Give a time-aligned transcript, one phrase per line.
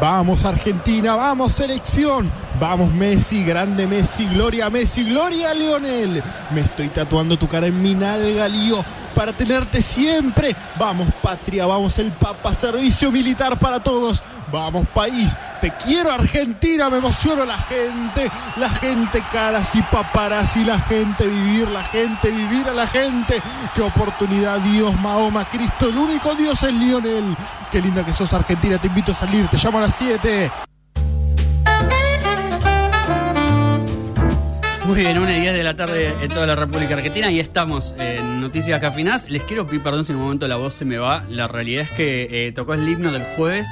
[0.00, 6.22] Vamos Argentina, vamos selección, vamos Messi, grande Messi, gloria Messi, gloria Lionel.
[6.52, 8.82] Me estoy tatuando tu cara en mi nalga, lío,
[9.14, 10.56] para tenerte siempre.
[10.78, 14.22] Vamos patria, vamos el Papa, servicio militar para todos.
[14.50, 20.78] Vamos país, te quiero Argentina, me emociono la gente, la gente caras y paparazzi, la
[20.78, 23.40] gente vivir, la gente vivir a la gente.
[23.74, 27.36] Qué oportunidad, Dios, Mahoma, Cristo, el único Dios es Lionel.
[27.70, 30.50] Qué linda que sos Argentina, te invito a salir, te llamo a las 7.
[34.86, 37.94] Muy bien, una y 10 de la tarde en toda la República Argentina y estamos
[37.98, 39.30] en Noticias Cafinas.
[39.30, 41.22] Les quiero pedir perdón si en un momento la voz se me va.
[41.28, 43.68] La realidad es que eh, tocó el himno del jueves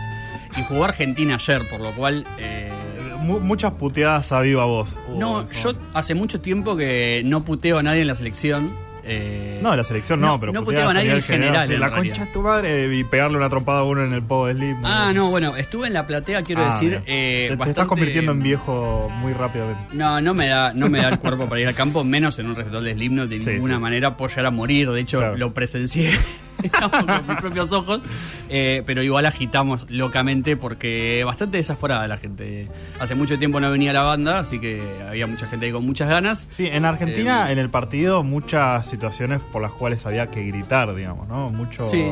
[0.59, 2.27] y jugó Argentina ayer, por lo cual...
[2.39, 2.73] eh,
[3.21, 4.99] Mu- muchas puteadas a viva voz.
[5.17, 5.73] no, eso.
[5.73, 8.73] yo hace mucho tiempo que no puteo a nadie en la selección.
[9.03, 11.75] eh, No, de la selección no, no, pero no puteaba a nadie en general, sí,
[11.75, 12.15] en la realidad.
[12.15, 14.77] concha de tu madre y pegarle una trompada a uno en el pogo de slip.
[14.85, 16.95] Ah, no, bueno, estuve en la platea, quiero Ah, decir...
[17.07, 19.83] eh, te, te bastante- estás convirtiendo en viejo muy rápidamente.
[19.95, 22.47] No, no me da, no me da el cuerpo para ir al campo, menos en
[22.47, 23.81] un recital de Slipknot, de Sí, ninguna sí.
[23.81, 25.37] manera puedo llegar a morir, de hecho Claro.
[25.37, 26.13] lo presencié
[26.63, 28.01] digamos, con mis propios ojos,
[28.49, 32.69] eh, pero igual agitamos locamente porque bastante desaforada la gente.
[32.99, 36.09] Hace mucho tiempo no venía la banda, así que había mucha gente ahí con muchas
[36.09, 36.47] ganas.
[36.51, 40.95] Sí, en Argentina, Eh, en el partido, muchas situaciones por las cuales había que gritar,
[40.95, 41.51] digamos, ¿no?
[41.51, 41.85] Mucho.
[41.85, 42.07] Sí.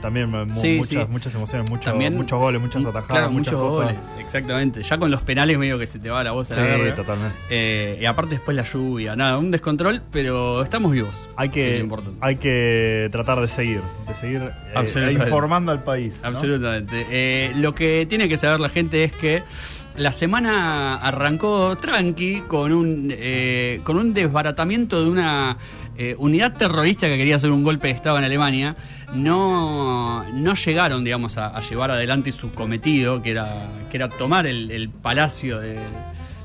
[0.00, 0.98] También Sí, muchas, sí.
[1.10, 3.92] muchas emociones, mucho- También- muchos goles, muchas atajadas, Claro, muchas muchos cosas.
[3.94, 4.82] goles, exactamente.
[4.82, 6.94] Ya con los penales medio que se te va la voz a Sí, la verga.
[6.94, 7.36] totalmente.
[7.50, 11.28] Eh, y aparte después la lluvia, nada, un descontrol, pero estamos vivos.
[11.36, 14.42] Hay que es que, hay que tratar de seguir, de seguir
[14.74, 16.18] eh, informando al país.
[16.22, 16.28] ¿no?
[16.28, 17.06] Absolutamente.
[17.10, 19.42] Eh, lo que tiene que saber la gente es que
[19.96, 25.56] la semana arrancó tranqui con un, eh, con un desbaratamiento de una
[25.98, 28.76] eh, unidad terrorista que quería hacer un golpe de Estado en Alemania.
[29.14, 34.46] No, no llegaron, digamos, a, a llevar adelante su cometido, que era, que era tomar
[34.46, 35.76] el, el palacio de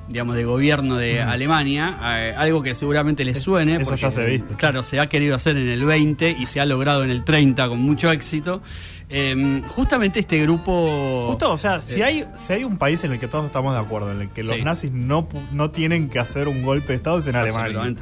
[0.10, 3.78] digamos de gobierno de Alemania, eh, algo que seguramente les suene.
[3.82, 4.54] Eso ya se ha visto.
[4.58, 7.70] Claro, se ha querido hacer en el 20 y se ha logrado en el 30
[7.70, 8.62] con mucho éxito.
[9.10, 11.28] Eh, justamente este grupo...
[11.30, 13.80] Justo, o sea, si hay, si hay un país en el que todos estamos de
[13.80, 14.62] acuerdo, en el que los Sí.
[14.64, 17.96] nazis no, no tienen que hacer un golpe de Estado es en Alemania.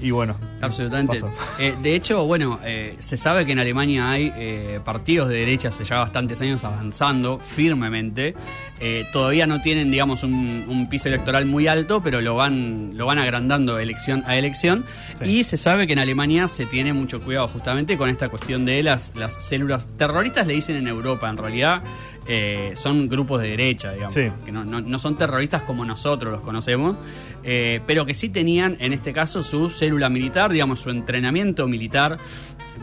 [0.00, 1.22] Y bueno, Absolutamente.
[1.58, 5.68] Eh, de hecho, bueno, eh, se sabe que en Alemania hay eh, partidos de derecha
[5.68, 8.34] hace ya bastantes años avanzando firmemente.
[8.78, 13.06] Eh, todavía no tienen, digamos, un, un piso electoral muy alto, pero lo van, lo
[13.06, 14.84] van agrandando elección a elección.
[15.18, 15.24] Sí.
[15.24, 18.82] Y se sabe que en Alemania se tiene mucho cuidado justamente con esta cuestión de
[18.82, 21.28] las, las células terroristas, le dicen en Europa.
[21.28, 21.82] En realidad
[22.28, 24.28] eh, son grupos de derecha, digamos, Sí.
[24.44, 26.96] que no, no- no son terroristas como nosotros los conocemos,
[27.44, 32.18] eh, pero que sí tenían en este caso su célula militar, digamos, su entrenamiento militar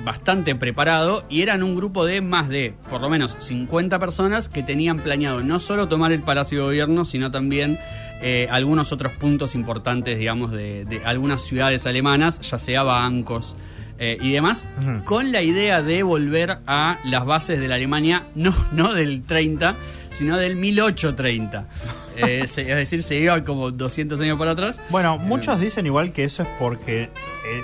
[0.04, 4.64] bastante preparado y eran un grupo de más de por lo menos 50 personas que
[4.64, 7.78] tenían planeado no solo tomar el Palacio de Gobierno, sino también
[8.22, 13.56] eh, algunos otros puntos importantes, digamos, de, de algunas ciudades alemanas, ya sea bancos
[14.00, 14.66] eh, y demás,
[15.06, 19.76] con la idea de volver a las bases de la Alemania, no, no del 30,
[20.10, 21.68] sino del 1830.
[22.16, 24.80] Eh, es decir, se iba como 200 años para atrás.
[24.92, 27.10] Bueno, muchos dicen igual que eso es porque eh,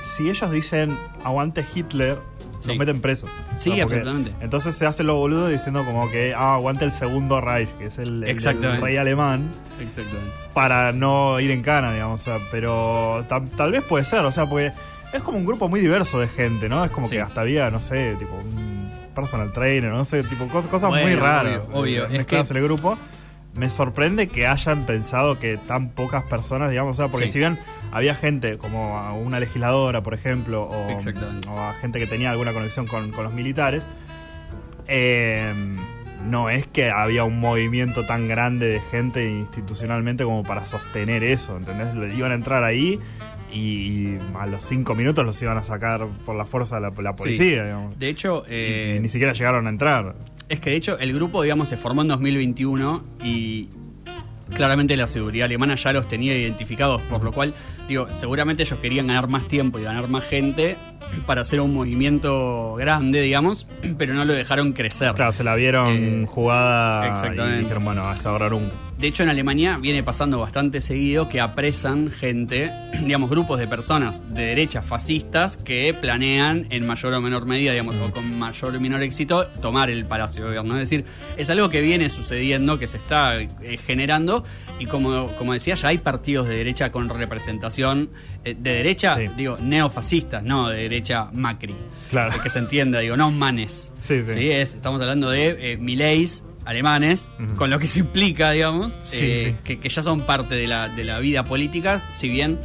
[0.01, 2.17] si ellos dicen aguante Hitler,
[2.59, 2.69] Sí.
[2.69, 3.29] los meten presos.
[3.55, 4.33] Sí, porque- absolutamente.
[4.41, 7.99] Entonces se hace lo boludo diciendo como que ah, aguante el segundo Reich, que es
[7.99, 8.21] el,
[8.81, 10.33] rey alemán, Exactamente.
[10.55, 12.19] para no ir en cana, digamos.
[12.19, 14.71] O sea, pero ta- tal vez puede ser, o sea, porque
[15.13, 16.83] es como un grupo muy diverso de gente, ¿no?
[16.85, 17.15] Es como Sí.
[17.15, 21.15] que hasta había, no sé, tipo un personal trainer, no sé, tipo cosas, cosas muy
[21.15, 21.59] raras.
[21.67, 22.03] obvio, obvio.
[22.03, 22.97] eh, Es mezcladas que- en el grupo.
[23.55, 27.33] Me sorprende que hayan pensado que tan pocas personas, digamos, o sea, porque Sí.
[27.33, 27.57] si bien
[27.91, 30.87] había gente como a una legisladora, por ejemplo, o,
[31.59, 33.83] a gente que tenía alguna conexión con, con los militares,
[34.87, 35.53] eh,
[36.25, 41.57] no es que había un movimiento tan grande de gente institucionalmente como para sostener eso,
[41.57, 41.87] ¿entendés?
[42.15, 42.99] Iban a entrar ahí
[43.51, 47.63] y, a los cinco minutos los iban a sacar por la fuerza la, la policía,
[47.65, 47.97] digamos.
[47.99, 50.15] De hecho, eh, y ni siquiera llegaron a entrar.
[50.47, 53.69] Es que de hecho el grupo, digamos, se formó en 2021 y
[54.53, 57.53] claramente la seguridad alemana ya los tenía identificados, por lo cual,
[57.87, 60.77] digo, seguramente ellos querían ganar más tiempo y ganar más gente
[61.25, 63.67] para hacer un movimiento grande, digamos,
[63.97, 65.13] pero no lo dejaron crecer.
[65.13, 67.57] Claro, se la vieron Eh, jugada exactamente.
[67.57, 68.73] y dijeron, bueno, hasta ahora nunca.
[68.99, 72.69] De hecho, en Alemania viene pasando bastante seguido que apresan gente,
[73.01, 77.95] digamos, grupos de personas de derecha fascistas que planean en mayor o menor medida, digamos,
[77.95, 80.73] o con mayor o menor éxito, tomar el Palacio de Gobierno.
[80.75, 81.05] Es decir,
[81.37, 83.47] es algo que viene sucediendo, que se está eh,
[83.87, 84.43] generando,
[84.79, 88.09] y como, como decía, ya hay partidos de derecha con representación,
[88.43, 89.29] eh, de derecha, Sí.
[89.37, 91.75] digo, neofascistas, no de derecha Macri.
[92.09, 92.33] Claro.
[92.43, 93.93] Que se entienda, digo, no manes.
[94.05, 94.51] Sí, sí.
[94.51, 99.45] es, estamos hablando de eh, Mileis alemanes, con lo que se implica, digamos, Sí, eh,
[99.55, 99.61] sí.
[99.63, 102.59] Que, que ya son parte de la, de la vida política, si bien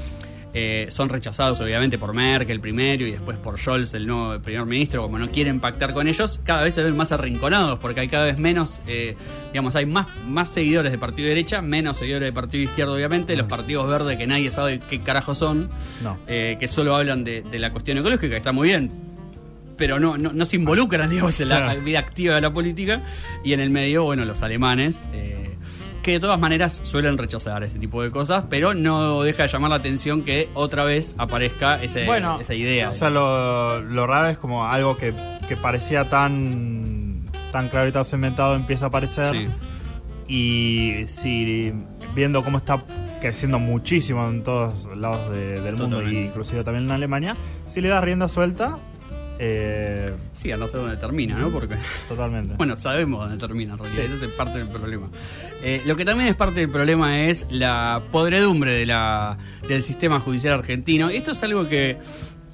[0.56, 5.02] eh, son rechazados obviamente por Merkel primero y después por Scholz, el nuevo primer ministro,
[5.02, 8.26] como no quieren pactar con ellos, cada vez se ven más arrinconados porque hay cada
[8.26, 9.16] vez menos, eh,
[9.52, 13.34] digamos, hay más, más seguidores de partido de derecha, menos seguidores de partido izquierdo obviamente,
[13.36, 15.70] los partidos verdes que nadie sabe qué carajo son,
[16.04, 16.18] No.
[16.28, 18.92] eh, que solo hablan de, de la cuestión ecológica, que está muy bien,
[19.76, 21.80] pero no, no, no se involucran, digamos, en la Claro.
[21.82, 23.02] vida activa de la política.
[23.44, 25.56] Y en el medio, bueno, los alemanes, eh,
[26.02, 29.70] que de todas maneras suelen rechazar ese tipo de cosas, pero no deja de llamar
[29.70, 32.90] la atención que otra vez aparezca ese, bueno, esa idea.
[32.90, 35.14] O sea, lo, lo raro es como algo que,
[35.48, 39.34] que parecía tan, tan claro y tan cementado empieza a aparecer.
[39.34, 39.48] Sí.
[40.26, 41.72] Y sí,
[42.14, 42.82] viendo cómo está
[43.20, 46.20] creciendo muchísimo en todos lados de- del mundo, Totalmente.
[46.20, 47.36] e inclusive también en Alemania,
[47.66, 48.78] si le das rienda suelta,
[49.38, 51.50] eh, Sí, a no sé dónde termina, ¿no?
[51.50, 51.76] Porque,
[52.08, 52.54] totalmente.
[52.56, 54.12] bueno, sabemos dónde termina en realidad, Sí.
[54.14, 55.08] ese es parte del problema.
[55.62, 59.38] Eh, lo que también es parte del problema es la podredumbre de la,
[59.68, 61.10] del sistema judicial argentino.
[61.10, 61.98] Y esto es algo que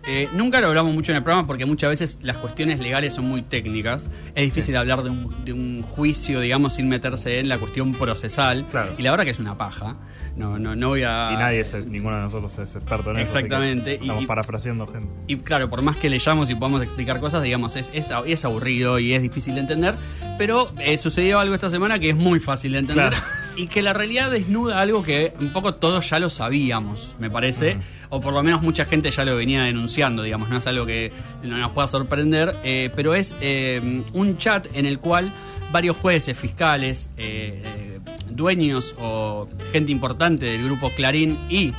[0.07, 3.27] eh, nunca lo hablamos mucho en el programa porque muchas veces las cuestiones legales son
[3.27, 4.09] muy técnicas.
[4.35, 8.67] Es difícil hablar de un, de un juicio, digamos, sin meterse en la cuestión procesal.
[8.71, 8.93] Claro.
[8.97, 9.97] Y la verdad que es una paja.
[10.37, 11.31] No, no, no voy a...
[11.33, 13.25] y nadie, es, ninguno de nosotros es experto en eso.
[13.39, 15.11] Exactamente, y- Estamos parafraseando gente.
[15.27, 18.99] Y claro, por más que leyamos y podamos explicar cosas, digamos, es, es, es aburrido
[18.99, 19.97] y es difícil de entender.
[20.39, 23.09] Pero eh, sucedió algo esta semana que es muy fácil de entender.
[23.11, 23.25] Claro.
[23.57, 27.77] Y que la realidad desnuda algo que un poco todos ya lo sabíamos, me parece.
[28.09, 30.49] O por lo menos mucha gente ya lo venía denunciando, digamos.
[30.49, 31.13] No es algo que
[31.43, 32.57] no nos pueda sorprender.
[32.63, 35.31] eh, pero es eh, un chat en el cual
[35.73, 37.90] varios jueces, fiscales, eh,
[38.31, 41.73] dueños o gente importante del grupo Clarín y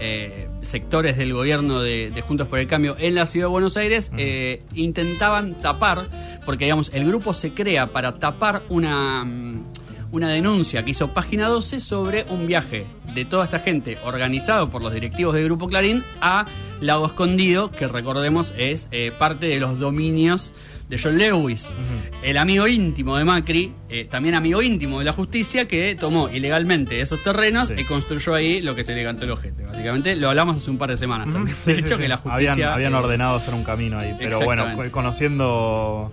[0.00, 3.76] eh, sectores del gobierno de, de Juntos por el Cambio en la ciudad de Buenos
[3.76, 6.08] Aires eh, intentaban tapar,
[6.46, 9.64] porque digamos, el grupo se crea para tapar una, mm,
[10.12, 14.82] una denuncia que hizo Página 12 sobre un viaje de toda esta gente organizado por
[14.82, 16.46] los directivos del Grupo Clarín a
[16.80, 20.52] Lago Escondido, que recordemos es eh, parte de los dominios
[20.88, 21.74] de John Lewis,
[22.22, 27.00] el amigo íntimo de Macri, eh, también amigo íntimo de la justicia, que tomó ilegalmente
[27.00, 27.74] esos terrenos Sí.
[27.76, 29.64] y construyó ahí lo que se le cantó el ojete.
[29.64, 31.54] Básicamente lo hablamos hace un par de semanas también.
[31.56, 32.02] Sí, de sí, hecho, sí.
[32.02, 32.52] que la justicia.
[32.52, 34.14] Habían, habían eh, ordenado hacer un camino ahí.
[34.18, 36.10] Pero bueno, conociendo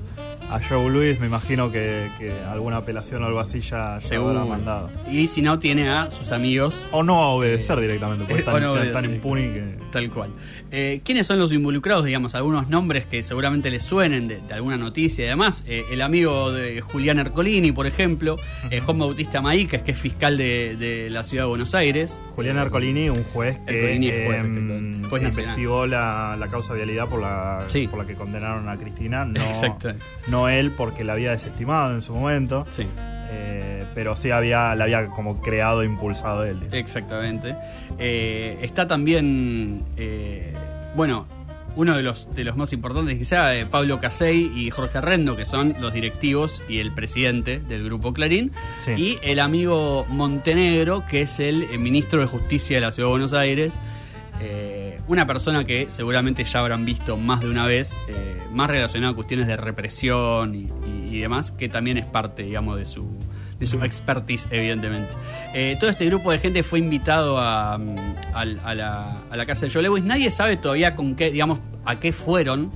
[0.50, 4.39] a Joe Louis, me imagino que, que alguna apelación o algo así ya, Seguro.
[4.39, 4.89] habrá mandado.
[5.12, 6.88] Y si no, tiene a sus amigos.
[6.92, 9.06] O no a obedecer directamente, porque eh, están, no obedecer.
[9.06, 9.75] impuni que.
[9.92, 10.31] Tal cual.
[10.71, 12.06] Eh, ¿Quiénes son los involucrados?
[12.06, 15.63] Digamos, algunos nombres que seguramente les suenen de, de alguna noticia y demás.
[15.68, 18.36] Eh, el amigo de Julián Ercolini, por ejemplo.
[18.71, 22.19] eh, Juan Bautista Maícas, que es fiscal de, de la ciudad de Buenos Aires.
[22.36, 25.03] Julián Ercolini, un juez que juez, em.
[25.09, 27.88] Juez investigó la, la causa vialidad por la, Sí.
[27.88, 29.24] por la que condenaron a Cristina.
[29.24, 30.03] No, Exactamente.
[30.27, 32.66] no él, porque la había desestimado en su momento.
[32.70, 32.84] Sí.
[33.32, 36.60] eh, pero sí había, la había como creado e impulsado él.
[36.72, 37.56] Exactamente.
[37.98, 40.54] Eh, está también, eh,
[40.96, 41.26] bueno,
[41.78, 45.76] uno de los, de los más importantes quizá, Pablo Casey y Jorge Arrendo, que son
[45.82, 48.52] los directivos y el presidente del Grupo Clarín,
[48.86, 48.92] Sí.
[48.98, 53.34] y el amigo Montenegro, que es el, ministro de Justicia de la Ciudad de Buenos
[53.34, 53.78] Aires.
[54.42, 59.12] Eh, una persona que seguramente ya habrán visto más de una vez, eh, más relacionada
[59.14, 63.08] a cuestiones de represión y, y- y demás, que también es parte, digamos, de su,
[63.60, 65.15] de su expertise, evidentemente.
[65.54, 67.96] Eh, todo este grupo de gente fue invitado a, mm,
[68.34, 70.04] a la, a la casa de Joe Lewis.
[70.04, 72.72] Nadie sabe todavía con qué, digamos, a qué fueron.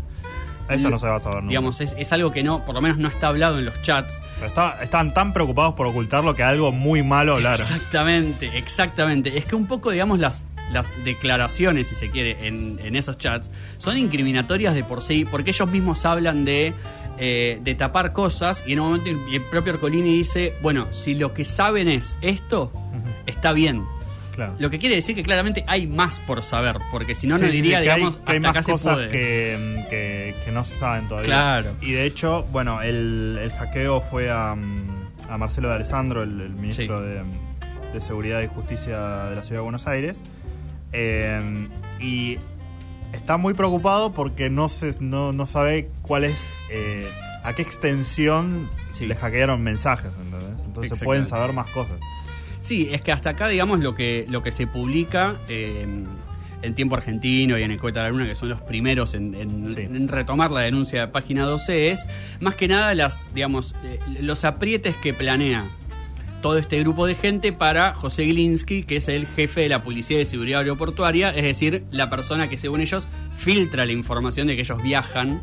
[0.70, 1.50] Eso no se va a saber nunca.
[1.50, 4.22] Digamos, es, es algo que no, por lo menos no está hablado en los chats.
[4.36, 7.62] Pero está- estaban tan preocupados por ocultarlo que algo muy malo hablaron.
[7.62, 9.36] Exactamente, exactamente.
[9.36, 13.52] Es que un poco, digamos, las, las declaraciones, si se quiere, en, en esos chats,
[13.78, 16.74] son incriminatorias de por sí, porque ellos mismos hablan de,
[17.18, 21.16] eh, de tapar cosas y en un momento el, el propio Ercolini dice, bueno, si
[21.16, 22.72] lo que saben es esto,
[23.26, 23.84] está bien.
[24.36, 24.56] Claro.
[24.58, 27.50] Lo que quiere decir que claramente hay más por saber, porque si no, Sí, no
[27.52, 29.10] diría, sí, que hay- digamos, que hay, hasta más acá se cosas puede.
[29.10, 31.26] que, que- que no se saben todavía.
[31.30, 31.72] Claro.
[31.82, 36.50] Y de hecho, bueno, el, el hackeo fue a, a Marcelo de Alessandro, el, el
[36.52, 37.04] ministro Sí.
[37.04, 37.24] de,
[37.92, 40.22] de Seguridad y Justicia de la Ciudad de Buenos Aires.
[40.94, 41.68] Eh,
[42.00, 42.38] y
[43.14, 46.38] está muy preocupado porque no, se, no, no sabe cuál es.
[46.72, 47.08] eh,
[47.42, 49.08] a qué extensión Sí.
[49.08, 50.66] le hackearon mensajes, ¿entendés?
[50.66, 51.98] Entonces pueden saber más cosas.
[52.60, 55.88] Sí, es que hasta acá, digamos, lo que, lo que se publica eh,
[56.62, 59.72] en Tiempo Argentino y en Escueta de la Luna, que son los primeros en, en-
[59.72, 59.82] Sí.
[59.84, 62.08] en retomar la denuncia de página 12, es
[62.42, 65.70] más que nada las, digamos, eh, los aprietes que planea
[66.42, 70.18] todo este grupo de gente para José Glinsky, que es el jefe de la Policía
[70.18, 74.62] de Seguridad Aeroportuaria, es decir, la persona que según ellos filtra la información de que
[74.62, 75.42] ellos viajan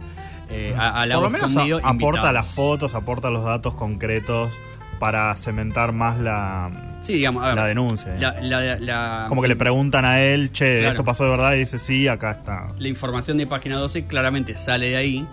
[0.50, 4.52] eh, a, a Por lo menos Escondido a- aporta las fotos, aporta los datos concretos
[5.00, 6.70] para cementar más la,
[7.02, 8.14] Sí, digamos, a ver, la denuncia.
[8.18, 10.90] la- la- la- Como que le preguntan a él, che, Claro.
[10.92, 12.68] esto pasó de verdad, y dice, sí, acá está.
[12.78, 15.26] la información de página 12 claramente sale de ahí,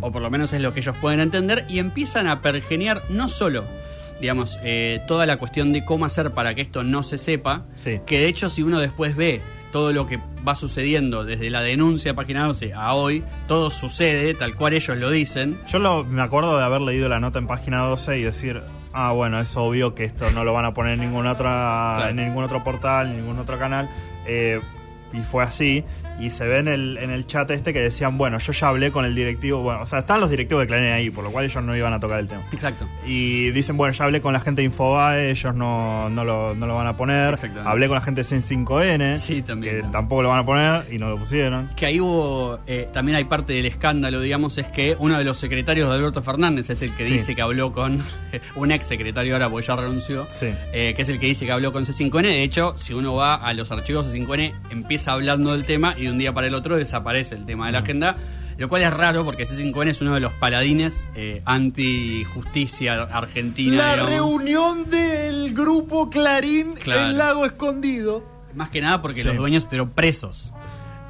[0.00, 3.28] o por lo menos es lo que ellos pueden entender, y empiezan a pergeniar no
[3.28, 3.64] solo,
[4.20, 8.00] digamos, eh, toda la cuestión de cómo hacer para que esto no se sepa, Sí.
[8.06, 9.40] que de hecho si uno después ve
[9.72, 14.32] todo lo que va sucediendo desde la denuncia de página 12 a hoy, todo sucede
[14.34, 15.58] tal cual ellos lo dicen.
[15.66, 19.10] Yo lo- me acuerdo de haber leído la nota en página 12 y decir, ah,
[19.12, 22.10] bueno, es obvio que esto no lo van a poner en ningún, otra, Claro.
[22.10, 23.88] en ningún otro portal, en ningún otro canal.
[24.26, 24.60] eh,
[25.12, 25.84] y fue así.
[26.20, 28.92] Y se ve en el, en el chat este que decían, bueno, yo ya hablé
[28.92, 29.60] con el directivo.
[29.62, 31.92] Bueno, o sea, están los directivos de Clarín ahí, por lo cual ellos no iban
[31.92, 32.42] a tocar el tema.
[32.52, 32.88] Exacto.
[33.04, 36.66] Y dicen, bueno, ya hablé con la gente de Infobae, ellos no, no, lo, no
[36.66, 37.34] lo van a poner.
[37.34, 37.68] Exactamente.
[37.68, 39.92] Hablé con la gente de 105N, Sí, también, que también.
[39.92, 41.66] tampoco lo van a poner y no lo pusieron.
[41.76, 45.36] Que ahí hubo, eh, también hay parte del escándalo, digamos, es que uno de los
[45.38, 47.14] secretarios de Alberto Fernández es el que Sí.
[47.14, 48.00] dice que habló con
[48.54, 50.46] un ex secretario ahora, porque ya renunció, Sí.
[50.72, 52.22] eh, que es el que dice que habló con C5N.
[52.22, 56.10] De hecho, si uno va a los archivos C5N, empieza hablando del tema y de
[56.12, 58.16] un día para el otro desaparece el tema de la agenda.
[58.56, 63.76] Lo cual es raro porque C5N es uno de los paladines eh, anti-justicia argentina.
[63.76, 64.10] La digamos.
[64.10, 67.10] reunión del grupo Clarín Claro.
[67.10, 68.22] en Lago Escondido.
[68.54, 69.26] Más que nada porque Sí.
[69.26, 70.52] los dueños estuvieron presos.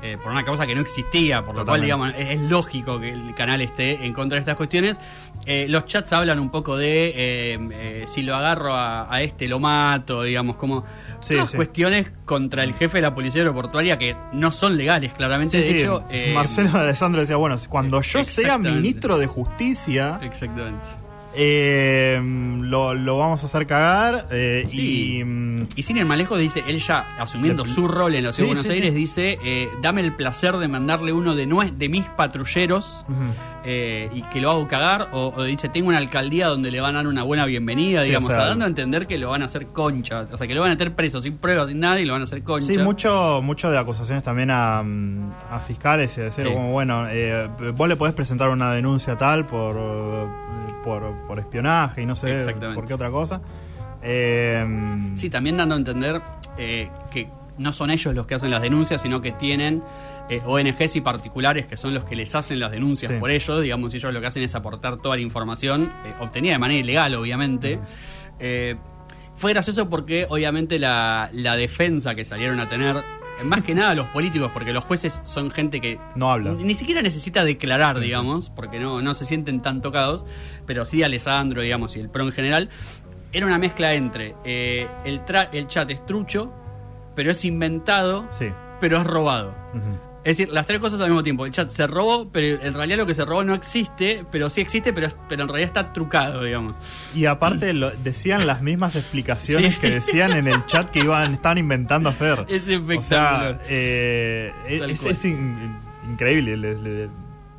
[0.05, 3.11] Eh, por una causa que no existía, por lo cual, digamos, es, es lógico que
[3.11, 5.01] el canal esté en contra de estas cuestiones.
[5.47, 9.59] Eh, los chats hablan un poco de eh, si lo agarro a, a este lo
[9.59, 10.85] mato, digamos, como
[11.21, 11.57] Sí, todas sí.
[11.57, 15.63] cuestiones contra el jefe de la policía aeroportuaria que no son legales, claramente.
[15.63, 20.87] Sí, de hecho, Marcelo de Alessandro decía, bueno, cuando yo sea ministro de justicia, Exactamente.
[21.37, 22.21] Eh,
[22.61, 24.27] lo, lo vamos a hacer cagar.
[24.31, 25.19] eh, Sí.
[25.19, 28.33] Y mm, Y sin ir más lejos, dice, él ya asumiendo su rol en la
[28.33, 31.47] ciudad Sí, de Buenos sí, Aires, dice, eh, dame el placer de mandarle uno de,
[31.49, 33.05] nue- de mis patrulleros
[33.65, 36.95] eh, y que lo hago cagar, o, o dice, tengo una alcaldía donde le van
[36.97, 39.41] a dar una buena bienvenida, digamos, o sea, a dando a entender que lo van
[39.43, 41.99] a hacer concha, o sea, que lo van a meter preso sin pruebas, sin nada,
[41.99, 42.67] y lo van a hacer concha.
[42.67, 46.53] Sí, mucho, mucho de acusaciones también a, mm, a fiscales y decir, Sí.
[46.53, 47.07] como, bueno,
[47.75, 49.75] vos le podés presentar una denuncia tal por,
[50.85, 52.39] por, por espionaje y no sé
[52.75, 53.41] por qué otra cosa.
[54.03, 54.65] Eh,
[55.15, 56.21] Sí, también dando a entender
[56.59, 59.83] eh, que no son ellos los que hacen las denuncias, sino que tienen
[60.29, 63.19] eh, ONGs y particulares que son los que les hacen las denuncias Sí.
[63.19, 63.63] por ellos.
[63.63, 67.15] Digamos, ellos lo que hacen es aportar toda la información, eh, obtenida de manera ilegal,
[67.15, 67.79] obviamente.
[69.37, 73.03] Fue gracioso porque, obviamente, la, la defensa que salieron a tener,
[73.45, 76.53] más que nada los políticos, porque los jueces son gente que no habla.
[76.53, 80.25] ni siquiera necesita declarar, digamos, porque no, no se sienten tan tocados,
[80.67, 82.69] pero sí Alessandro, digamos, y el PRO en general.
[83.33, 86.53] Era una mezcla entre eh, el, tra- el chat es trucho,
[87.17, 88.47] pero es inventado, Sí.
[88.81, 89.55] pero es robado.
[89.75, 90.14] ujú.
[90.25, 91.45] Es decir, las tres cosas al mismo tiempo.
[91.45, 94.63] El chat se robó, pero en realidad lo que se robó no existe, pero sí
[94.63, 96.75] existe, pero, pero en realidad está trucado, digamos.
[97.15, 99.81] Y aparte lo- decían las mismas explicaciones Sí.
[99.81, 102.47] que decían en el chat que iban estaban inventando hacer.
[102.49, 103.63] Es O sea, espectacular.
[103.69, 105.13] eh, es, cual.
[105.13, 105.77] es in-
[106.11, 106.57] increíble.
[106.57, 107.09] le- le-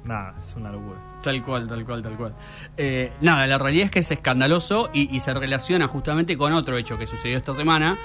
[0.03, 0.99] nada, es una locura.
[1.21, 2.35] Tal cual, tal cual, tal cual.
[2.77, 6.77] Eh, nada, la realidad es que es escandaloso y, y se relaciona justamente con otro
[6.77, 7.97] hecho que sucedió esta semana.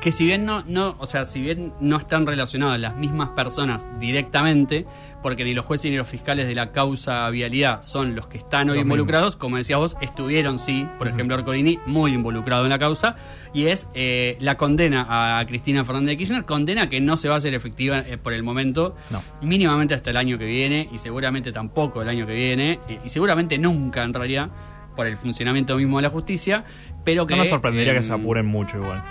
[0.00, 3.84] Que si bien no, no, o sea, si bien no están relacionadas las mismas personas
[3.98, 4.86] directamente,
[5.24, 8.70] porque ni los jueces ni los fiscales de la causa vialidad son los que están
[8.70, 12.78] hoy Los involucrados, como decías vos, estuvieron sí, por ejemplo, Arcorini, muy involucrado en la
[12.78, 13.16] causa,
[13.52, 17.34] y es eh, la condena a Cristina Fernández de Kirchner, condena que no se va
[17.34, 19.20] a hacer efectiva eh, por el momento, No.
[19.42, 23.08] mínimamente hasta el año que viene y seguramente tampoco el año que viene y, y
[23.08, 24.50] seguramente nunca en realidad
[24.94, 26.64] por el funcionamiento mismo de la justicia,
[27.04, 29.02] pero que No me sorprendería que se apuren mucho igual.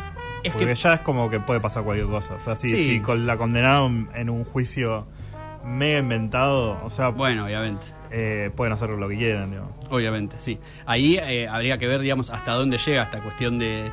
[0.47, 2.35] Es Porque que- ya es como que puede pasar cualquier cosa.
[2.35, 2.83] O sea, si, Sí.
[2.83, 5.05] si con la condenaron en un juicio
[5.65, 7.85] mega inventado, o sea, Bueno, obviamente.
[8.11, 9.49] eh, pueden hacer lo que quieran.
[9.51, 9.71] digamos.
[9.89, 10.59] Obviamente, sí.
[10.85, 13.91] Ahí eh, habría que ver, digamos, hasta dónde llega esta cuestión de,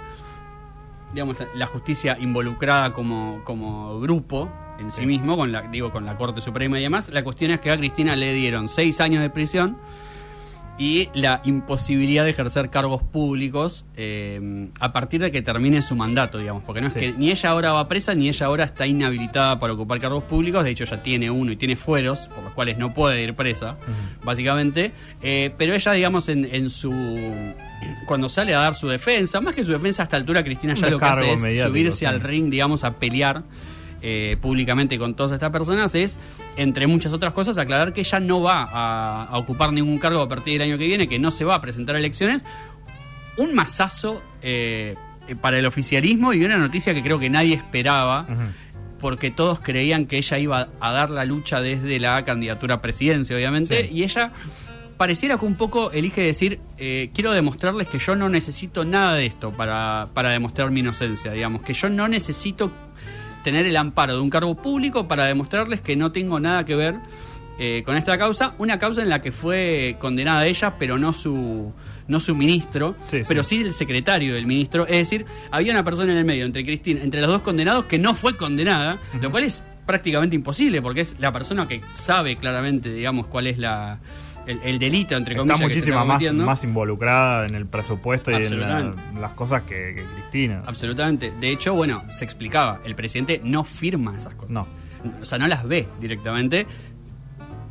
[1.13, 5.07] digamos, la justicia involucrada como, como grupo en sí, Sí.
[5.07, 7.09] mismo, con la, digo, con la Corte Suprema y demás.
[7.11, 9.77] La cuestión es que a Cristina le dieron seis años de prisión
[10.77, 16.39] y la imposibilidad de ejercer cargos públicos eh, a partir de que termine su mandato,
[16.39, 16.99] digamos, porque no es Sí.
[17.01, 20.65] que ni ella ahora va presa ni ella ahora está inhabilitada para ocupar cargos públicos,
[20.65, 23.77] de hecho ya tiene uno y tiene fueros, por los cuales no puede ir presa,
[24.25, 26.93] básicamente, Eh, pero ella, digamos, en, en su...
[28.07, 30.81] cuando sale a dar su defensa, más que su defensa a esta altura, Cristina Un
[30.81, 32.05] ya lo que hace es mediático, subirse sí.
[32.07, 33.43] al ring, digamos, a pelear
[34.07, 36.19] eh, públicamente con todas estas personas es,
[36.57, 40.29] entre muchas otras cosas, aclarar que ella no va a, a ocupar ningún cargo a
[40.29, 42.45] partir del año que viene, que no se va a presentar a elecciones.
[43.39, 44.95] Un masazo eh,
[45.27, 48.27] eh, para el oficialismo y una noticia que creo que nadie esperaba,
[49.01, 53.35] porque todos creían que ella iba a dar la lucha desde la candidatura a presidencia,
[53.35, 53.95] obviamente, Sí.
[53.95, 54.33] y ella
[54.97, 59.27] pareciera que un poco elige decir, eh, quiero demostrarles que yo no necesito nada de
[59.27, 62.71] esto para, para demostrar mi inocencia, digamos, que yo no necesito
[63.45, 66.97] tener el amparo de un cargo público para demostrarles que no tengo nada que ver
[67.61, 71.73] eh, con esta causa, una causa en la que fue condenada ella, pero no su
[72.09, 73.59] no su ministro, Sí, pero sí.
[73.59, 74.83] sí el secretario del ministro.
[74.87, 77.99] Es decir, había una persona en el medio entre Cristina, entre los dos condenados que
[77.99, 82.93] no fue condenada, lo cual es prácticamente imposible porque es la persona que sabe claramente,
[82.93, 84.01] digamos, cuál es la
[84.47, 88.31] el, el delito entre Está comillas se muchísima está más, más involucrada en el presupuesto
[88.31, 90.63] y en, la- las cosas que, que Cristina.
[90.67, 91.33] Absolutamente.
[91.41, 94.51] De hecho, bueno, se explicaba, el presidente no firma esas cosas.
[94.51, 94.67] No.
[95.21, 96.67] O sea, no las ve directamente.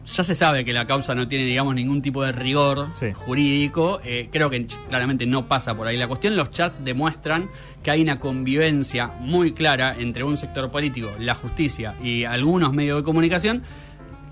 [0.05, 3.13] Ya se sabe que la causa no tiene, digamos, ningún tipo de rigor Sí.
[3.13, 4.01] jurídico.
[4.03, 6.35] Eh, creo que claramente no pasa por ahí la cuestión.
[6.35, 7.49] Los chats demuestran
[7.81, 12.97] que hay una convivencia muy clara entre un sector político, la justicia y algunos medios
[12.97, 13.63] de comunicación.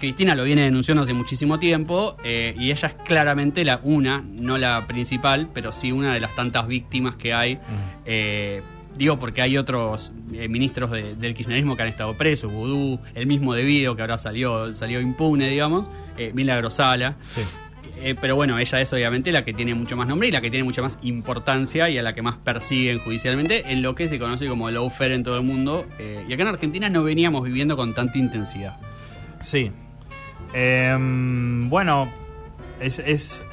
[0.02, 4.58] Cristina lo viene denunciando hace muchísimo tiempo eh, y ella es claramente la una, no
[4.58, 7.60] la principal, pero sí una de las tantas víctimas que hay.
[8.06, 8.62] Eh,
[8.98, 13.28] digo porque hay otros eh, ministros de- del kirchnerismo que han estado presos, Vudú, el
[13.28, 15.88] mismo de Video que ahora salió, salió impune, digamos,
[16.34, 17.16] Milagro Sala.
[17.36, 17.42] Sí.
[18.04, 20.50] Eh, pero bueno, ella es obviamente la que tiene mucho más nombre y la que
[20.50, 24.18] tiene mucha más importancia y a la que más persiguen judicialmente en lo que se
[24.18, 25.86] conoce como lawfare en todo el mundo.
[26.28, 28.78] Y acá en Argentina no veníamos viviendo con tanta intensidad.
[29.42, 29.72] Sí.
[30.54, 32.12] Em, bueno,
[32.80, 33.44] es, es,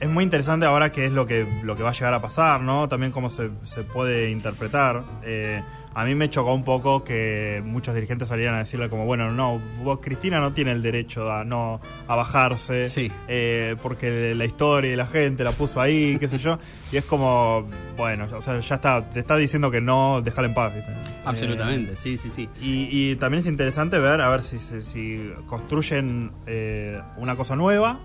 [0.00, 2.60] es muy interesante ahora qué es lo que, lo que va a llegar a pasar,
[2.60, 2.88] ¿no?
[2.88, 5.02] También cómo se, se puede interpretar.
[5.24, 5.62] Eh,
[5.94, 9.60] a mí me chocó un poco que muchos dirigentes salieran a decirle como, bueno, no,
[9.82, 13.10] vos, Cristina no tiene el derecho a no a bajarse, Sí.
[13.26, 16.60] eh, porque la historia y la gente la puso ahí, qué sé yo.
[16.92, 20.54] Y es como, bueno, o sea, ya está, te está diciendo que no, déjala en
[20.54, 20.72] paz.
[20.74, 20.92] ¿viste?
[21.24, 22.48] Absolutamente, Eh, sí, sí, sí.
[22.60, 27.56] y, y también es interesante ver, a ver si, si, si construyen eh, una cosa
[27.56, 27.98] nueva.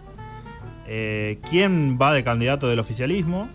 [0.87, 3.49] Eh, ¿Quién va de candidato del oficialismo?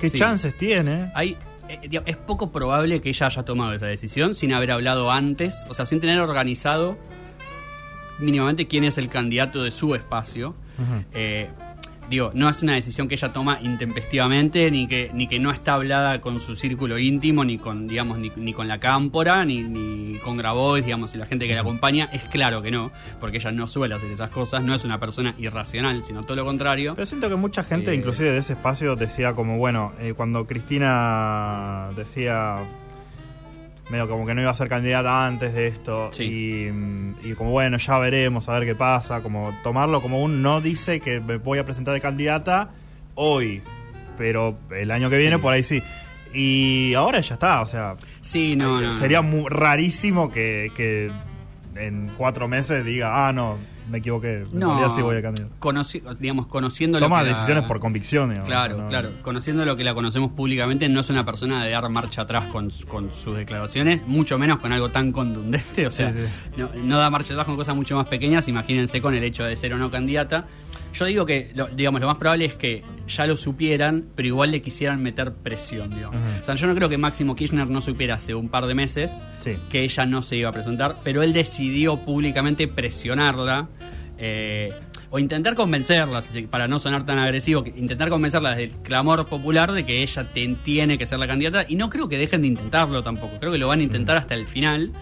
[0.00, 0.18] ¿Qué Sí.
[0.18, 1.10] chances tiene?
[1.14, 1.36] Hay,
[1.68, 5.74] eh, es poco probable que ella haya tomado esa decisión sin haber hablado antes, o
[5.74, 6.96] sea, sin tener organizado
[8.18, 10.54] mínimamente quién es el candidato de su espacio.
[11.12, 11.48] Eh,
[12.08, 15.74] digo, no es una decisión que ella toma intempestivamente, ni que, ni que no está
[15.74, 20.18] hablada con su círculo íntimo, ni con, digamos, ni, ni con la cámpora, ni, ni
[20.18, 22.08] con Grabois, digamos, y la gente que la acompaña.
[22.12, 22.90] Es claro que no,
[23.20, 26.44] porque ella no suele hacer esas cosas, no es una persona irracional, sino todo lo
[26.44, 26.94] contrario.
[26.94, 27.94] Pero siento que mucha gente, Eh.
[27.96, 32.58] inclusive de ese espacio, decía como, bueno, eh, cuando Cristina decía
[33.90, 36.24] medio como que no iba a ser candidata antes de esto Sí.
[37.22, 40.60] y, y como bueno ya veremos a ver qué pasa como tomarlo como un no
[40.60, 42.70] dice que me voy a presentar de candidata
[43.14, 43.62] hoy
[44.18, 45.42] pero el año que viene Sí.
[45.42, 45.82] por ahí sí
[46.34, 48.94] y ahora ya está o sea Sí, no, eh, no.
[48.94, 51.10] sería mu- rarísimo que, que
[51.76, 53.56] en cuatro meses diga ah no
[53.90, 57.36] me equivoqué en No, sí voy a candidato conoci- digamos, conociendo toma lo que la-
[57.36, 58.86] decisiones por convicción digamos, Claro, ¿no?
[58.86, 59.10] claro.
[59.22, 62.70] Conociendo lo que la conocemos públicamente, no es una persona de dar marcha atrás con,
[62.88, 65.86] con sus declaraciones, mucho menos con algo tan contundente.
[65.86, 66.52] O sea, Sí, sí.
[66.56, 68.48] No, no da marcha atrás con cosas mucho más pequeñas.
[68.48, 70.46] Imagínense con el hecho de ser o no candidata.
[70.92, 74.50] Yo digo que, lo, digamos, lo más probable es que ya lo supieran, pero igual
[74.50, 76.16] le quisieran meter presión, digamos.
[76.16, 76.40] Ujú.
[76.40, 79.20] O sea, yo no creo que Máximo Kirchner no supiera hace un par de meses
[79.38, 79.56] Sí.
[79.68, 83.68] que ella no se iba a presentar, pero él decidió públicamente presionarla
[84.18, 84.72] eh,
[85.10, 89.86] o intentar convencerla, para no sonar tan agresivo, intentar convencerla desde el clamor popular de
[89.86, 91.64] que ella te- tiene que ser la candidata.
[91.68, 94.34] Y no creo que dejen de intentarlo tampoco, creo que lo van a intentar hasta
[94.34, 94.92] el final.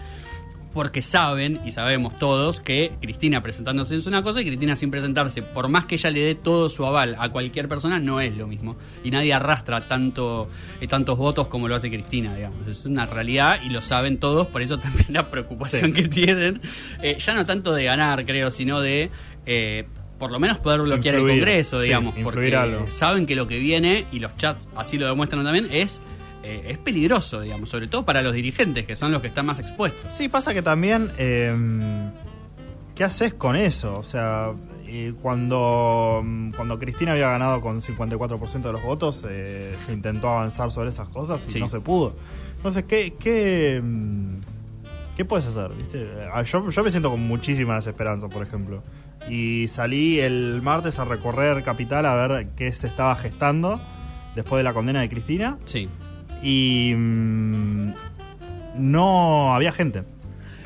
[0.77, 5.41] Porque saben, y sabemos todos, que Cristina presentándose es una cosa y Cristina sin presentarse,
[5.41, 8.45] por más que ella le dé todo su aval a cualquier persona, no es lo
[8.45, 8.77] mismo.
[9.03, 10.47] Y nadie arrastra tanto,
[10.79, 12.67] eh, tantos votos como lo hace Cristina, digamos.
[12.67, 16.03] Es una realidad y lo saben todos, por eso también la preocupación Sí.
[16.03, 16.61] que tienen.
[17.01, 19.09] eh, ya no tanto de ganar, creo, sino de...
[19.47, 19.85] eh,
[20.19, 22.85] por lo menos poder bloquear el Congreso, digamos, porque algo.
[22.89, 26.01] saben que lo que viene, y los chats así lo demuestran también, es,
[26.47, 29.59] eh, es peligroso, digamos, sobre todo para los dirigentes, que son los que están más
[29.59, 30.13] expuestos.
[30.13, 31.11] Sí, pasa que también.
[31.17, 31.55] eh,
[32.95, 33.99] ¿Qué haces con eso?
[33.99, 34.53] O sea,
[34.87, 40.29] y cuando, mm, cuando Cristina había ganado con 54% de los votos, eh, se intentó
[40.29, 41.59] avanzar sobre esas cosas y Sí.
[41.59, 42.15] no se pudo.
[42.55, 44.37] Entonces, ¿qué, qué, mm,
[45.15, 45.71] ¿qué puedes hacer?
[45.75, 46.07] ¿viste?
[46.33, 48.81] Ah, Yo, yo me siento con muchísima desesperanza, por ejemplo.
[49.29, 53.79] Y salí el martes a recorrer Capital a ver qué se estaba gestando
[54.35, 55.57] después de la condena de Cristina.
[55.65, 55.87] Sí.
[56.43, 57.93] Y mm,
[58.77, 60.03] no había gente.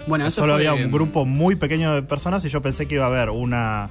[0.07, 2.95] Bueno, eso Solo fue- había un grupo muy pequeño de personas y yo pensé que
[2.95, 3.89] iba a haber una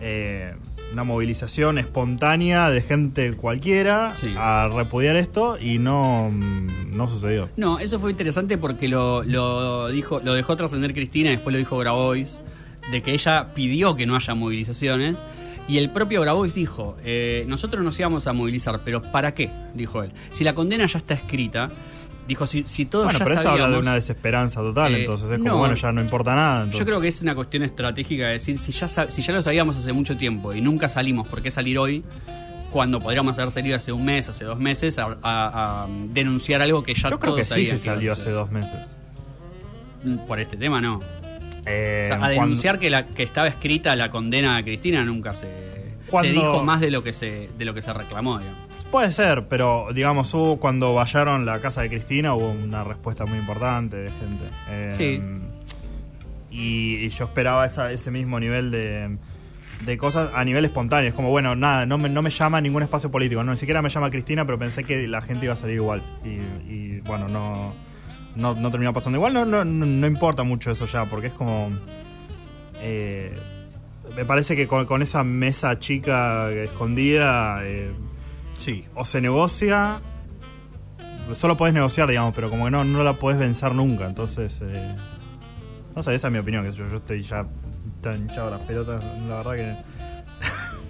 [0.00, 0.54] eh,
[0.92, 4.34] una movilización espontánea de gente cualquiera Sí.
[4.36, 7.48] a repudiar esto y no, mm, no sucedió.
[7.56, 11.58] No, eso fue interesante porque lo, lo dijo, lo dejó trascender Cristina y después lo
[11.58, 12.40] dijo Grabois,
[12.90, 15.22] de que ella pidió que no haya movilizaciones.
[15.70, 19.50] Y el propio Grabois dijo, eh, nosotros nos íbamos a movilizar, pero ¿para qué?
[19.74, 20.10] Dijo él.
[20.30, 21.70] Si la condena ya está escrita,
[22.26, 25.30] dijo, si, si todos Bueno, ya pero eso habla de una desesperanza total, Eh, entonces
[25.30, 25.58] es como, no.
[25.58, 26.56] bueno, ya no importa nada.
[26.64, 26.80] entonces.
[26.80, 29.76] Yo creo que es una cuestión estratégica de decir, si ya, si ya lo sabíamos
[29.76, 32.02] hace mucho tiempo y nunca salimos, ¿por qué salir hoy?
[32.72, 36.82] Cuando podríamos haber salido hace un mes, hace dos meses, a, a- a denunciar algo
[36.82, 38.88] que ya Yo creo todos que sí se salió hace dos meses.
[40.26, 41.00] Por este tema, no.
[41.66, 45.04] Eh, O sea, a cuando- denunciar que, la, que estaba escrita la condena a Cristina
[45.04, 45.48] nunca se,
[46.08, 48.38] Cuando- se dijo más de lo que se, de lo que se reclamó.
[48.38, 48.58] digamos.
[48.90, 53.38] Puede ser, pero digamos, hubo cuando vallaron la casa de Cristina, hubo una respuesta muy
[53.38, 54.44] importante de gente.
[54.68, 55.20] Eh, Sí.
[56.50, 59.16] Y, y yo esperaba esa- ese mismo nivel de,
[59.86, 61.08] de cosas a nivel espontáneo.
[61.08, 63.44] Es como, bueno, nada, no me, no me llama ningún espacio político.
[63.44, 66.02] No, ni siquiera me llama Cristina, pero pensé que la gente iba a salir igual.
[66.24, 67.72] Y, y, bueno, no,
[68.36, 69.32] no, no terminó pasando igual.
[69.34, 71.70] No, no, no, importa mucho eso ya, porque es como.
[72.76, 73.38] eh,
[74.16, 77.60] me parece que con, con esa mesa chica escondida.
[77.64, 77.92] eh,
[78.52, 78.84] Sí.
[78.94, 80.00] o se negocia,
[81.34, 84.06] solo podés negociar, digamos, pero como que no, no la podés vencer nunca.
[84.06, 84.96] Entonces, eh,
[85.96, 86.64] no sé, esa es mi opinión.
[86.64, 87.46] Que yo, yo estoy ya
[88.02, 89.52] tan hinchado las pelotas, la verdad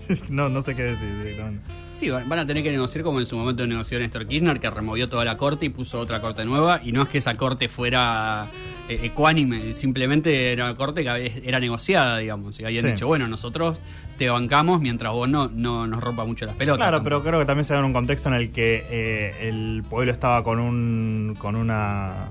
[0.09, 1.62] que no, no sé qué decir directamente.
[1.92, 5.09] Sí, van a tener que negociar como en su momento negoció Néstor Kirchner, que removió
[5.09, 6.81] toda la corte y puso otra corte nueva.
[6.85, 8.48] Y no es que esa corte fuera
[8.88, 12.59] eh, ecuánime, simplemente era una corte que era negociada, digamos.
[12.61, 12.90] Y habían Sí.
[12.92, 13.79] dicho, bueno, nosotros
[14.16, 16.79] te bancamos mientras vos no, no nos rompa mucho las pelotas.
[16.88, 19.83] Claro, pero creo que también se da en un contexto en el que eh, el
[19.88, 22.29] pueblo estaba con un con una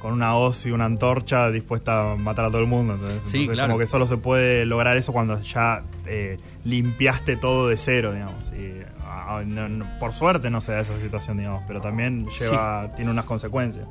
[0.00, 2.94] con una hoz y una antorcha dispuesta a matar a todo el mundo.
[2.94, 3.68] Entonces, Sí, entonces claro.
[3.72, 8.42] como que solo se puede lograr eso cuando ya eh, limpiaste todo de cero, digamos.
[8.52, 12.90] Y, ah, no- no- por suerte no se da esa situación, digamos, pero también lleva
[12.96, 13.86] tiene unas consecuencias.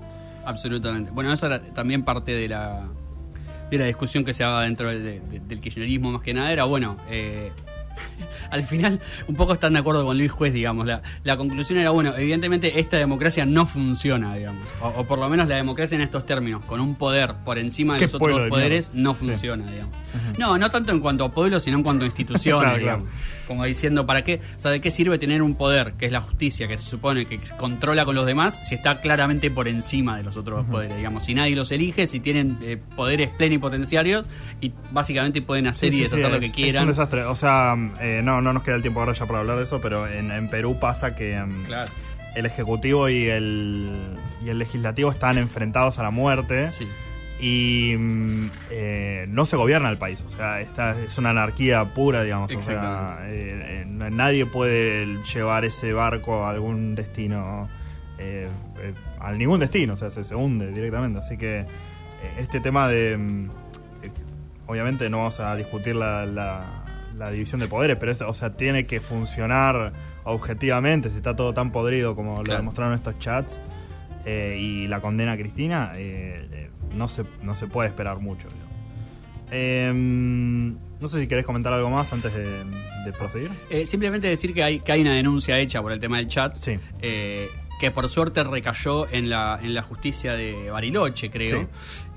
[0.46, 1.12] Absolutamente.
[1.12, 2.88] Bueno, eso era también parte de la
[3.70, 6.52] de la discusión que se daba dentro de- de- del kirchnerismo más que nada.
[6.52, 7.52] Era, bueno, eh,
[8.52, 10.86] al final un poco están de acuerdo con Luis Juez, digamos.
[10.86, 14.68] La, la conclusión era, bueno, evidentemente esta democracia no funciona, digamos.
[14.82, 17.96] O, o por lo menos la democracia en estos términos, con un poder por encima
[17.96, 19.02] de los otros de poderes, mierda.
[19.10, 19.26] no Sí.
[19.26, 19.96] funciona, digamos.
[20.38, 22.98] No, no tanto en cuanto a pueblo, sino en cuanto a instituciones, Claro, claro.
[23.00, 23.40] digamos.
[23.48, 24.42] Como diciendo, ¿para qué?
[24.58, 27.26] O sea, ¿de qué sirve tener un poder, que es la justicia, que se supone
[27.26, 30.98] que controla con los demás, si está claramente por encima de los otros poderes?
[30.98, 34.28] Digamos, si nadie los elige, si tienen eh, poderes plenipotenciarios
[34.62, 36.76] y básicamente pueden hacer Sí, y deshacer sí, lo que quieran.
[36.76, 37.24] Es un desastre.
[37.24, 39.80] O sea, eh, no, no nos queda el tiempo ahora ya para hablar de eso,
[39.82, 41.92] pero en, en Perú pasa que Claro,
[42.36, 46.70] el Ejecutivo y el, y el Legislativo están enfrentados a la muerte.
[46.72, 46.88] sí.
[47.42, 50.22] y mm, eh, no se gobierna el país.
[50.28, 52.52] O sea, esta es una anarquía pura, digamos.
[52.54, 57.70] O sea, eh, eh, nadie puede llevar ese barco a algún destino,
[58.18, 58.48] eh,
[58.82, 61.20] eh, a ningún destino, o sea, se, se hunde directamente.
[61.20, 61.66] Así que eh,
[62.38, 63.14] este tema de...
[63.14, 64.12] eh,
[64.68, 66.79] obviamente no vamos a discutir la, la-
[67.20, 71.54] la división de poderes, pero es- o sea, tiene que funcionar objetivamente, si está todo
[71.54, 72.62] tan podrido como lo Claro.
[72.62, 73.62] demostraron estos chats
[74.26, 78.48] eh, y la condena a Cristina, eh, eh, no, se, no se puede esperar mucho.
[79.52, 83.50] Eh, no sé si querés comentar algo más antes de, de proseguir.
[83.70, 86.56] Eh, simplemente decir que hay, que hay una denuncia hecha por el tema del chat.
[86.58, 86.78] Sí.
[87.80, 91.62] Que por suerte recayó en la, en la justicia de Bariloche, creo.
[91.62, 91.68] Sí.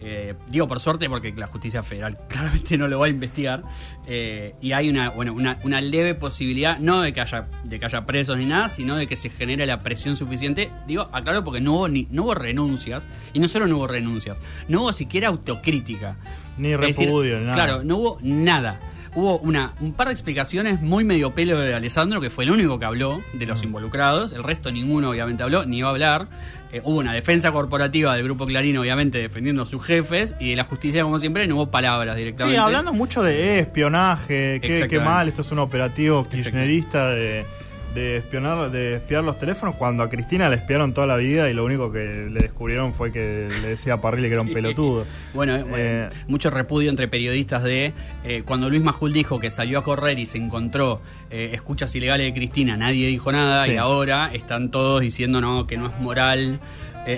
[0.04, 3.62] Eh, digo por suerte porque la justicia federal claramente no lo va a investigar.
[4.06, 7.86] Eh, y hay una, bueno, una, una leve posibilidad, no de que, haya, de que
[7.86, 10.70] haya presos ni nada, sino de que se genere la presión suficiente.
[10.88, 13.06] Digo, aclaro porque no hubo, ni, no hubo renuncias.
[13.32, 16.16] Y no solo no hubo renuncias, no hubo siquiera autocrítica.
[16.58, 17.54] Ni decir, repudio, ni nada.
[17.54, 18.80] Claro, no hubo nada.
[19.14, 22.78] Hubo una, un par de explicaciones muy medio pelo de Alessandro, que fue el único
[22.78, 23.48] que habló de Mm.
[23.48, 24.32] los involucrados.
[24.32, 26.28] El resto ninguno obviamente habló, ni iba a hablar.
[26.72, 30.34] Eh, hubo una defensa corporativa del Grupo Clarín, obviamente, defendiendo a sus jefes.
[30.40, 32.58] Y de la justicia, como siempre, no hubo palabras Sí, directamente.
[32.58, 37.44] hablando mucho de espionaje, qué, qué mal, esto es un operativo kirchnerista de,
[37.94, 41.54] de espionar, de espiar los teléfonos, cuando a Cristina le espiaron toda la vida y
[41.54, 44.54] lo único que le descubrieron fue que le decía a Parrilli que era un Sí.
[44.54, 45.04] pelotudo.
[45.34, 47.92] Bueno, eh, bueno, Eh, mucho repudio entre periodistas de
[48.24, 51.00] eh, cuando Luis Majul dijo que salió a correr y se encontró
[51.30, 53.72] eh, escuchas ilegales de Cristina, nadie dijo nada Sí.
[53.72, 56.60] y ahora están todos diciendo no que no es moral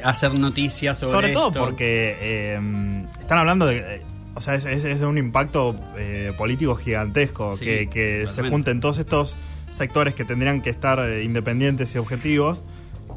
[0.02, 1.60] hacer noticias sobre, Sobre todo esto.
[1.60, 2.56] porque
[3.20, 4.00] están hablando de...
[4.34, 8.42] o sea, es, es- es de un impacto eh, político gigantesco Sí, que, que se
[8.48, 9.37] junten todos estos
[9.74, 12.62] sectores que tendrían que estar eh, independientes y objetivos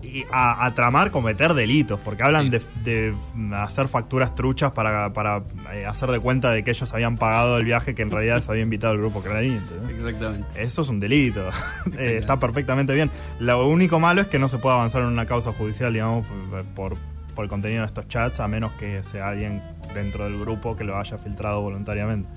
[0.04, 2.60] y a, a tramar cometer delitos, porque hablan Sí.
[2.84, 5.44] de, de hacer facturas truchas para, para
[5.74, 8.52] eh, hacer de cuenta de que ellos habían pagado el viaje que en realidad se
[8.52, 9.54] había invitado el grupo Clarín.
[9.58, 9.92] ¿entendés?
[9.98, 10.62] Exactamente.
[10.62, 11.50] Eso es un delito.
[11.98, 13.10] Eh, está perfectamente bien.
[13.40, 16.26] Lo único malo es que no se puede avanzar en una causa judicial, digamos,
[16.76, 16.96] por,
[17.36, 19.62] por- el contenido de estos chats, a menos que sea alguien
[19.94, 22.28] dentro del grupo que lo haya filtrado voluntariamente.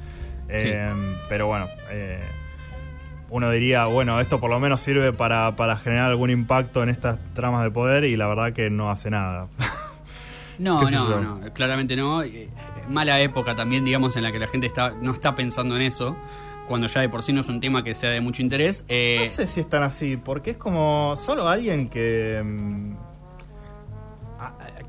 [0.49, 0.91] Eh,
[1.29, 2.21] Pero bueno, eh,
[3.31, 7.19] uno diría, bueno, esto por lo menos sirve para, para generar algún impacto en estas
[7.35, 9.49] tramas de poder y la verdad que no hace nada.
[10.59, 12.23] No, ¿Qué sé no, no, claramente no.
[12.23, 12.51] Eh,
[12.87, 16.19] Mala época también, digamos, en la que la gente está no está pensando en eso,
[16.69, 18.85] cuando ya de por sí no es un tema que sea de mucho interés.
[18.89, 22.43] Eh, No sé si están así, porque es como solo alguien que.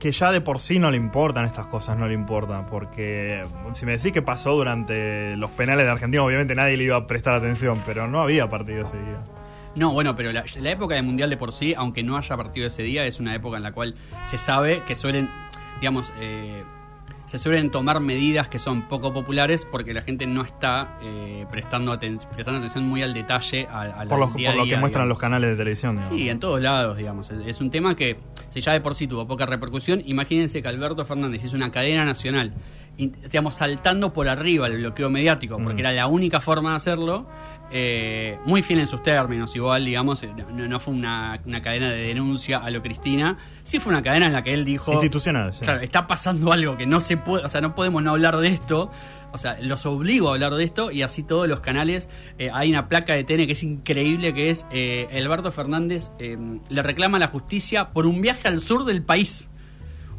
[0.01, 2.65] Que ya de por sí no le importan estas cosas, no le importan.
[2.65, 6.97] Porque si me decís que pasó durante los penales de Argentina, obviamente nadie le iba
[6.97, 9.23] a prestar atención, pero no había partido ese día.
[9.75, 12.81] No, bueno, pero la, época del Mundial de por sí, aunque no haya partido ese
[12.81, 15.29] día, es una época en la cual se sabe que suelen,
[15.79, 16.63] digamos, eh,
[17.25, 21.93] se suelen tomar medidas que son poco populares porque la gente no está eh, prestando,
[21.93, 24.75] aten- prestando atención muy al detalle a, a Por, los, día a por lo día,
[24.75, 25.09] que muestran digamos.
[25.09, 25.95] los canales de televisión.
[25.97, 26.17] digamos.
[26.17, 27.29] Sí, en todos lados, digamos.
[27.31, 28.17] Es, es un tema que,
[28.49, 32.03] si ya de por sí tuvo poca repercusión, imagínense que Alberto Fernández hizo una cadena
[32.05, 32.53] nacional,
[32.97, 35.85] digamos, saltando por arriba el bloqueo mediático, porque Mm.
[35.85, 37.27] era la única forma de hacerlo,
[37.71, 41.89] eh, muy fiel en sus términos, igual, digamos, eh, no, no fue una, una cadena
[41.89, 44.93] de denuncia a lo Cristina, sí fue una cadena en la que él dijo...
[44.93, 45.61] Institucional, sí.
[45.61, 48.49] Claro, está pasando algo que no se puede, o sea, no podemos no hablar de
[48.49, 48.91] esto.
[49.33, 52.09] O sea, los obligo a hablar de esto y así todos los canales.
[52.37, 56.83] eh, hay una placa de TN que es increíble, que es eh, Alberto Fernández le
[56.83, 59.49] reclama a la justicia por un viaje al sur del país.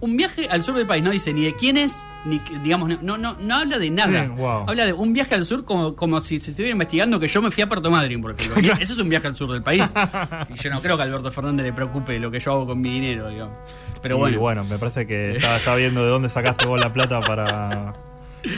[0.02, 3.16] Un viaje al sur del país, no dice ni de quién es, ni digamos, no,
[3.16, 4.24] no, no, habla de nada.
[4.24, 4.64] Sí, wow.
[4.68, 7.52] Habla de un viaje al sur como, como si se estuviera investigando que yo me
[7.52, 8.60] fui a Puerto Madryn, por ejemplo.
[8.78, 9.94] Y Eso es un viaje al sur del país.
[10.50, 12.80] Y yo no creo que a Alberto Fernández le preocupe lo que yo hago con
[12.80, 13.56] mi dinero, digamos.
[14.02, 14.40] Pero Y bueno.
[14.40, 17.94] bueno, me parece que está, está viendo de dónde sacaste vos la plata para,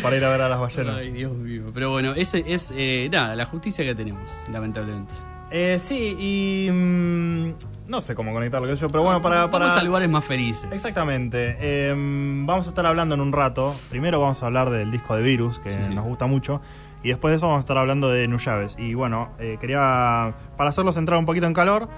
[0.03, 0.97] para ir a ver a las ballenas.
[0.97, 1.65] Ay, Dios mío.
[1.75, 5.13] Pero bueno, ese es eh, nada, la justicia que tenemos, lamentablemente.
[5.57, 6.69] Eh, sí, y.
[6.69, 7.51] mm,
[7.87, 9.49] no sé cómo conectarlo, sé yo, pero bueno, para.
[9.53, 9.67] para...
[9.67, 10.69] Vamos a lugares más felices.
[10.73, 11.57] Exactamente.
[11.61, 13.73] Eh, vamos a estar hablando en un rato.
[13.89, 15.95] Primero vamos a hablar del disco de Virus, que Sí, sí.
[15.95, 16.61] nos gusta mucho.
[17.05, 18.75] Y después de eso vamos a estar hablando de Nuyaves.
[18.81, 21.89] Y bueno, eh, quería, para hacerlos entrar un poquito en calor,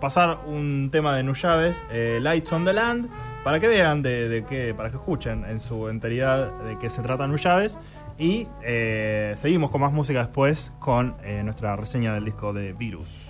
[0.00, 3.10] pasar un tema de Nuyaves, eh, Lights on the Land,
[3.42, 7.02] para que vean de, de qué, para que escuchen en su enteridad de qué se
[7.02, 7.76] trata Nuyaves.
[8.18, 13.28] Y eh, seguimos con más música después con eh, nuestra reseña del disco de Virus.